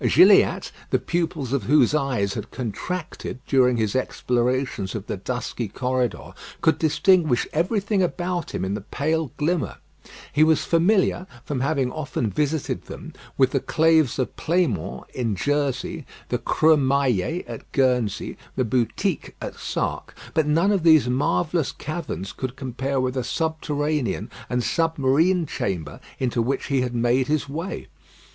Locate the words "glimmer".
9.37-9.77